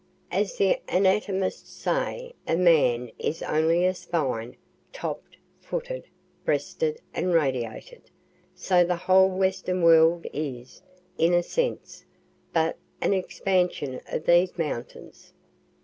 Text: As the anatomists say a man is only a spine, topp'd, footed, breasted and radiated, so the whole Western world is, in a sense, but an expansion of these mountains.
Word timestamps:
As 0.31 0.57
the 0.57 0.79
anatomists 0.89 1.69
say 1.69 2.33
a 2.47 2.57
man 2.57 3.11
is 3.19 3.43
only 3.43 3.85
a 3.85 3.93
spine, 3.93 4.57
topp'd, 4.91 5.37
footed, 5.59 6.05
breasted 6.43 6.99
and 7.13 7.35
radiated, 7.35 8.01
so 8.55 8.83
the 8.83 8.95
whole 8.95 9.29
Western 9.29 9.83
world 9.83 10.25
is, 10.33 10.81
in 11.19 11.35
a 11.35 11.43
sense, 11.43 12.03
but 12.51 12.77
an 12.99 13.13
expansion 13.13 14.01
of 14.07 14.25
these 14.25 14.57
mountains. 14.57 15.33